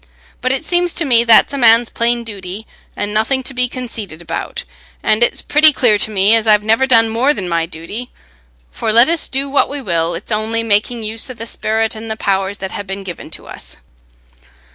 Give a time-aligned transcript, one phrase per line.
[0.41, 2.65] But it seems to me that's a man's plain duty,
[2.95, 4.63] and nothing to be conceited about,
[5.03, 8.09] and it's pretty clear to me as I've never done more than my duty;
[8.71, 12.09] for let us do what we will, it's only making use o' the sperrit and
[12.09, 13.77] the powers that ha' been given to us.